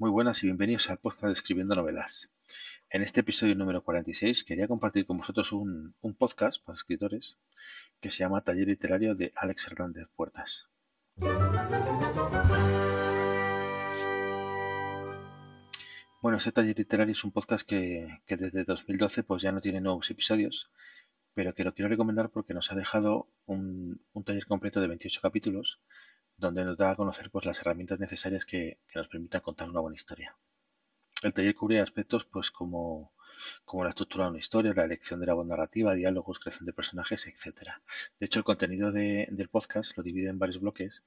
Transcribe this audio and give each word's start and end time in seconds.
Muy 0.00 0.10
buenas 0.10 0.44
y 0.44 0.46
bienvenidos 0.46 0.88
al 0.90 0.98
podcast 0.98 1.24
de 1.24 1.32
Escribiendo 1.32 1.74
Novelas. 1.74 2.30
En 2.88 3.02
este 3.02 3.22
episodio 3.22 3.56
número 3.56 3.82
46 3.82 4.44
quería 4.44 4.68
compartir 4.68 5.04
con 5.06 5.18
vosotros 5.18 5.50
un, 5.50 5.92
podcast 6.16 6.64
para 6.64 6.76
escritores 6.76 7.36
que 8.00 8.12
se 8.12 8.18
llama 8.18 8.44
Taller 8.44 8.68
Literario 8.68 9.16
de 9.16 9.32
Alex 9.34 9.66
Hernández 9.66 10.06
Puertas. 10.14 10.68
Bueno, 16.22 16.38
este 16.38 16.52
taller 16.52 16.78
literario 16.78 17.10
es 17.10 17.24
un 17.24 17.32
podcast 17.32 17.66
que, 17.66 18.20
que, 18.24 18.36
desde 18.36 18.62
2012 18.62 19.24
pues 19.24 19.42
ya 19.42 19.50
no 19.50 19.60
tiene 19.60 19.80
nuevos 19.80 20.08
episodios, 20.12 20.70
pero 21.34 21.56
que 21.56 21.64
lo 21.64 21.74
quiero 21.74 21.88
recomendar 21.88 22.30
porque 22.30 22.54
nos 22.54 22.70
ha 22.70 22.76
dejado 22.76 23.26
un, 23.46 24.00
un 24.12 24.22
taller 24.22 24.46
completo 24.46 24.80
de 24.80 24.86
28 24.86 25.20
capítulos 25.20 25.80
donde 26.38 26.64
nos 26.64 26.78
da 26.78 26.92
a 26.92 26.96
conocer 26.96 27.30
pues, 27.30 27.44
las 27.44 27.60
herramientas 27.60 27.98
necesarias 27.98 28.46
que, 28.46 28.78
nos 28.94 29.08
permitan 29.08 29.40
contar 29.42 29.68
una 29.68 29.80
buena 29.80 29.96
historia. 29.96 30.36
El 31.22 31.32
taller 31.32 31.54
cubre 31.54 31.80
aspectos 31.80 32.24
pues 32.24 32.52
como, 32.52 33.12
como 33.64 33.82
la 33.82 33.90
estructura 33.90 34.24
de 34.24 34.30
una 34.30 34.38
historia, 34.38 34.72
la 34.72 34.84
elección 34.84 35.18
de 35.18 35.26
la 35.26 35.34
voz 35.34 35.46
narrativa, 35.46 35.94
diálogos, 35.94 36.38
creación 36.38 36.66
de 36.66 36.72
personajes, 36.72 37.26
etc. 37.26 37.72
De 38.20 38.26
hecho, 38.26 38.38
el 38.38 38.44
contenido 38.44 38.92
del 38.92 39.48
podcast 39.48 39.96
lo 39.96 40.04
divide 40.04 40.28
en 40.28 40.38
varios 40.38 40.60
bloques 40.60 41.02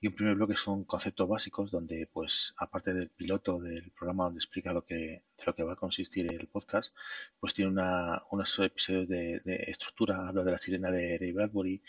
y 0.00 0.06
un 0.08 0.14
primer 0.14 0.34
bloque 0.36 0.56
son 0.56 0.84
conceptos 0.84 1.28
básicos 1.28 1.70
donde, 1.70 2.08
pues, 2.10 2.54
aparte 2.56 2.94
del 2.94 3.10
piloto 3.10 3.58
del 3.58 3.90
programa 3.90 4.24
donde 4.24 4.38
explica 4.38 4.72
lo 4.72 4.86
que, 4.86 4.94
de 4.94 5.44
lo 5.44 5.54
que 5.54 5.62
va 5.62 5.74
a 5.74 5.76
consistir 5.76 6.32
el 6.32 6.48
podcast, 6.48 6.96
pues 7.38 7.52
tiene 7.52 7.70
una, 7.70 8.22
unos 8.30 8.58
episodios 8.60 9.08
de, 9.08 9.40
de 9.44 9.64
estructura, 9.68 10.26
habla 10.26 10.42
de 10.42 10.52
la 10.52 10.58
sirena 10.58 10.90
de 10.90 11.18
Ray 11.18 11.32
Bradbury, 11.32 11.82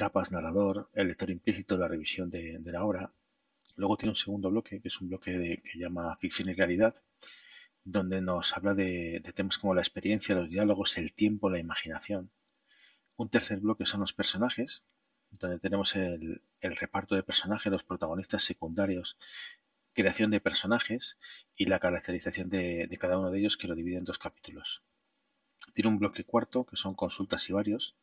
capas, 0.00 0.32
narrador, 0.32 0.88
el 0.94 1.08
lector 1.08 1.30
implícito, 1.30 1.76
la 1.76 1.86
revisión 1.86 2.30
de, 2.30 2.58
la 2.64 2.84
obra. 2.84 3.12
Luego 3.76 3.98
tiene 3.98 4.12
un 4.12 4.16
segundo 4.16 4.48
bloque, 4.50 4.80
que 4.80 4.88
es 4.88 4.98
un 5.00 5.08
bloque 5.10 5.62
que 5.62 5.78
llama 5.78 6.16
ficción 6.16 6.48
y 6.48 6.54
realidad, 6.54 6.94
donde 7.84 8.22
nos 8.22 8.56
habla 8.56 8.72
de, 8.74 9.22
temas 9.34 9.58
como 9.58 9.74
la 9.74 9.82
experiencia, 9.82 10.34
los 10.34 10.48
diálogos, 10.48 10.96
el 10.96 11.12
tiempo, 11.12 11.50
la 11.50 11.58
imaginación. 11.58 12.30
Un 13.16 13.28
tercer 13.28 13.60
bloque 13.60 13.84
son 13.84 14.00
los 14.00 14.14
personajes, 14.14 14.84
donde 15.32 15.58
tenemos 15.58 15.94
el, 15.96 16.40
reparto 16.62 17.14
de 17.14 17.22
personajes, 17.22 17.70
los 17.70 17.84
protagonistas 17.84 18.42
secundarios, 18.42 19.18
creación 19.92 20.30
de 20.30 20.40
personajes 20.40 21.18
y 21.56 21.66
la 21.66 21.78
caracterización 21.78 22.48
de 22.48 22.98
cada 22.98 23.18
uno 23.18 23.30
de 23.30 23.38
ellos 23.40 23.58
que 23.58 23.68
lo 23.68 23.74
divide 23.74 23.98
en 23.98 24.04
dos 24.04 24.18
capítulos. 24.18 24.82
Tiene 25.74 25.88
un 25.90 25.98
bloque 25.98 26.24
cuarto, 26.24 26.64
que 26.64 26.76
son 26.76 26.94
consultas 26.94 27.48
y 27.48 27.52
varios, 27.52 27.96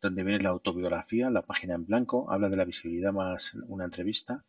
donde 0.00 0.22
viene 0.22 0.42
la 0.42 0.50
autobiografía, 0.50 1.30
la 1.30 1.42
página 1.42 1.74
en 1.74 1.86
blanco, 1.86 2.30
habla 2.30 2.48
de 2.48 2.56
la 2.56 2.64
visibilidad 2.64 3.12
más 3.12 3.54
una 3.68 3.84
entrevista. 3.84 4.44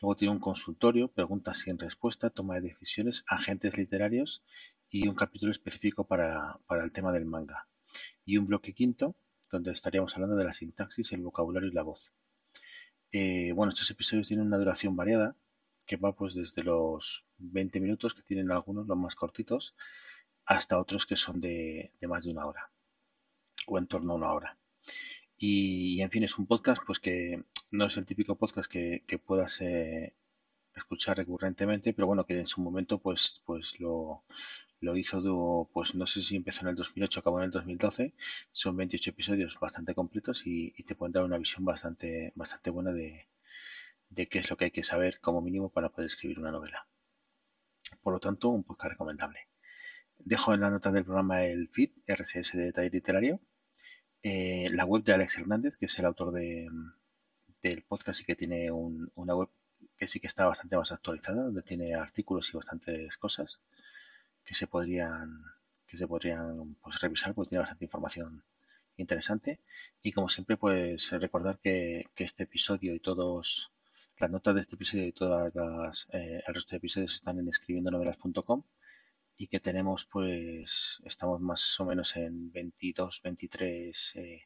Luego 0.00 0.16
tiene 0.16 0.32
un 0.32 0.40
consultorio, 0.40 1.08
preguntas 1.08 1.58
sin 1.58 1.78
respuesta, 1.78 2.30
toma 2.30 2.54
de 2.56 2.68
decisiones, 2.68 3.24
agentes 3.26 3.76
literarios 3.76 4.44
y 4.88 5.08
un 5.08 5.14
capítulo 5.14 5.50
específico 5.52 6.04
para, 6.04 6.58
el 6.70 6.92
tema 6.92 7.12
del 7.12 7.24
manga. 7.24 7.66
Y 8.24 8.36
un 8.36 8.46
bloque 8.46 8.72
quinto, 8.72 9.16
donde 9.50 9.72
estaríamos 9.72 10.14
hablando 10.14 10.36
de 10.36 10.44
la 10.44 10.52
sintaxis, 10.52 11.12
el 11.12 11.22
vocabulario 11.22 11.68
y 11.68 11.72
la 11.72 11.82
voz. 11.82 12.12
Eh, 13.12 13.52
bueno, 13.52 13.70
estos 13.70 13.90
episodios 13.90 14.28
tienen 14.28 14.46
una 14.46 14.58
duración 14.58 14.94
variada, 14.94 15.34
que 15.86 15.96
va 15.96 16.14
pues 16.14 16.34
desde 16.34 16.62
los 16.62 17.24
20 17.38 17.80
minutos, 17.80 18.14
que 18.14 18.22
tienen 18.22 18.52
algunos, 18.52 18.86
los 18.86 18.96
más 18.96 19.16
cortitos, 19.16 19.74
hasta 20.50 20.80
otros 20.80 21.06
que 21.06 21.16
son 21.16 21.40
de, 21.40 21.92
más 22.02 22.24
de 22.24 22.32
una 22.32 22.44
hora, 22.46 22.72
o 23.68 23.78
en 23.78 23.86
torno 23.86 24.12
a 24.12 24.16
una 24.16 24.32
hora. 24.32 24.58
Y, 25.38 26.00
en 26.02 26.10
fin, 26.10 26.24
es 26.24 26.38
un 26.38 26.46
podcast 26.46 26.82
pues 26.84 26.98
que 26.98 27.44
no 27.70 27.86
es 27.86 27.96
el 27.96 28.04
típico 28.04 28.36
podcast 28.36 28.68
que, 28.70 29.04
puedas 29.24 29.60
eh, 29.60 30.16
escuchar 30.74 31.16
recurrentemente, 31.18 31.92
pero 31.92 32.08
bueno, 32.08 32.26
que 32.26 32.38
en 32.40 32.46
su 32.46 32.60
momento 32.62 32.98
pues, 32.98 33.42
pues 33.46 33.78
lo, 33.78 34.24
lo 34.80 34.96
hizo, 34.96 35.70
pues 35.72 35.94
no 35.94 36.06
sé 36.06 36.20
si 36.22 36.34
empezó 36.36 36.62
en 36.62 36.70
el 36.70 36.76
2008 36.76 37.20
acabó 37.20 37.38
en 37.38 37.44
el 37.44 37.50
2012. 37.52 38.14
Son 38.50 38.76
28 38.76 39.10
episodios 39.10 39.58
bastante 39.60 39.94
completos 39.94 40.42
y, 40.46 40.72
te 40.84 40.96
pueden 40.96 41.12
dar 41.12 41.24
una 41.24 41.38
visión 41.38 41.64
bastante, 41.64 42.32
bastante 42.34 42.70
buena 42.70 42.92
de, 42.92 43.28
de 44.08 44.28
qué 44.28 44.40
es 44.40 44.50
lo 44.50 44.56
que 44.56 44.66
hay 44.66 44.70
que 44.72 44.82
saber 44.82 45.20
como 45.20 45.40
mínimo 45.42 45.70
para 45.70 45.90
poder 45.90 46.06
escribir 46.06 46.40
una 46.40 46.50
novela. 46.50 46.88
Por 48.02 48.12
lo 48.14 48.20
tanto, 48.20 48.48
un 48.48 48.64
podcast 48.64 48.92
recomendable. 48.92 49.49
Dejo 50.24 50.54
en 50.54 50.60
la 50.60 50.70
nota 50.70 50.90
del 50.90 51.04
programa 51.04 51.44
el 51.44 51.68
feed 51.68 51.90
RCS 52.06 52.52
de 52.52 52.64
detalle 52.64 52.90
literario 52.90 53.40
eh, 54.22 54.66
la 54.72 54.84
web 54.84 55.02
de 55.02 55.12
Alex 55.14 55.38
Hernández, 55.38 55.76
que 55.78 55.86
es 55.86 55.98
el 55.98 56.04
autor 56.04 56.32
de, 56.32 56.68
del 57.62 57.82
podcast 57.82 58.20
y 58.20 58.24
que 58.24 58.36
tiene 58.36 58.70
una 58.70 59.34
web 59.34 59.48
que 59.96 60.08
sí 60.08 60.20
que 60.20 60.26
está 60.26 60.46
bastante 60.46 60.76
más 60.76 60.92
actualizada, 60.92 61.44
donde 61.44 61.62
tiene 61.62 61.94
artículos 61.94 62.50
y 62.52 62.56
bastantes 62.56 63.16
cosas 63.16 63.60
que 64.44 64.54
se 64.54 64.66
podrían 64.66 65.44
que 65.86 65.96
se 65.96 66.06
podrían 66.06 66.76
pues, 66.82 67.00
revisar, 67.00 67.34
pues 67.34 67.48
tiene 67.48 67.60
bastante 67.60 67.84
información 67.84 68.44
interesante. 68.96 69.60
Y 70.02 70.12
como 70.12 70.28
siempre, 70.28 70.56
pues 70.56 71.10
recordar 71.12 71.58
que, 71.58 72.06
este 72.16 72.44
episodio 72.44 72.94
y 72.94 73.00
todos 73.00 73.72
las 74.18 74.30
notas 74.30 74.54
de 74.54 74.60
este 74.60 74.76
episodio 74.76 75.06
y 75.06 75.12
todas 75.12 75.54
las 75.54 76.08
eh, 76.12 76.42
el 76.46 76.54
resto 76.54 76.72
de 76.72 76.76
episodios 76.78 77.14
están 77.14 77.38
en 77.38 77.48
escribiendonovelas.com 77.48 78.62
y 79.40 79.48
que 79.48 79.58
tenemos 79.58 80.04
pues 80.04 81.00
estamos 81.06 81.40
más 81.40 81.80
o 81.80 81.86
menos 81.86 82.14
en 82.16 82.52
22, 82.52 83.22
23 83.24 84.16
eh, 84.16 84.42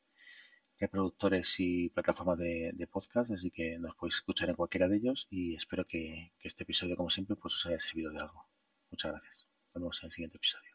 reproductores 0.78 1.56
y 1.58 1.88
plataformas 1.88 2.38
de, 2.38 2.88
podcast, 2.88 3.32
así 3.32 3.50
que 3.50 3.76
nos 3.80 3.96
podéis 3.96 4.16
escuchar 4.16 4.50
en 4.50 4.54
cualquiera 4.54 4.86
de 4.88 4.98
ellos 4.98 5.26
y 5.30 5.56
espero 5.56 5.84
que, 5.84 6.32
que 6.38 6.46
este 6.46 6.62
episodio 6.62 6.96
como 6.96 7.10
siempre 7.10 7.34
pues 7.34 7.56
os 7.56 7.66
haya 7.66 7.80
servido 7.80 8.12
de 8.12 8.20
algo. 8.20 8.46
Muchas 8.92 9.10
gracias. 9.12 9.48
Nos 9.74 9.82
vemos 9.82 10.00
en 10.00 10.06
el 10.06 10.12
siguiente 10.12 10.36
episodio. 10.36 10.73